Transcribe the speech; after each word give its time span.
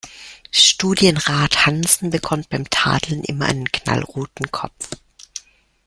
Studienrat 0.49 1.67
Hansen 1.67 2.09
bekommt 2.09 2.49
beim 2.49 2.67
Tadeln 2.71 3.23
immer 3.23 3.45
einen 3.45 3.71
knallroten 3.71 4.49
Kopf. 4.51 4.89